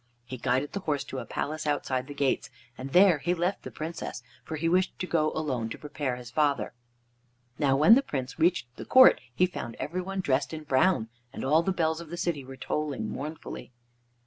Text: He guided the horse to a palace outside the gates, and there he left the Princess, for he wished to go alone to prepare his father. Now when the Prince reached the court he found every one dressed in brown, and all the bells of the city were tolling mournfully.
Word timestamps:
He 0.25 0.37
guided 0.37 0.71
the 0.73 0.79
horse 0.79 1.03
to 1.03 1.19
a 1.19 1.27
palace 1.27 1.67
outside 1.67 2.07
the 2.07 2.15
gates, 2.15 2.49
and 2.75 2.89
there 2.91 3.19
he 3.19 3.35
left 3.35 3.61
the 3.61 3.69
Princess, 3.69 4.23
for 4.43 4.55
he 4.55 4.67
wished 4.67 4.97
to 4.97 5.05
go 5.05 5.29
alone 5.33 5.69
to 5.69 5.77
prepare 5.77 6.15
his 6.15 6.31
father. 6.31 6.73
Now 7.59 7.77
when 7.77 7.93
the 7.93 8.01
Prince 8.01 8.39
reached 8.39 8.77
the 8.77 8.85
court 8.85 9.21
he 9.35 9.45
found 9.45 9.75
every 9.75 10.01
one 10.01 10.19
dressed 10.21 10.55
in 10.55 10.63
brown, 10.63 11.09
and 11.31 11.45
all 11.45 11.61
the 11.61 11.71
bells 11.71 12.01
of 12.01 12.09
the 12.09 12.17
city 12.17 12.43
were 12.43 12.57
tolling 12.57 13.09
mournfully. 13.11 13.73